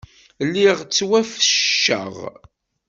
Lliɣ 0.47 0.77
ttwafecceceɣ. 0.83 2.15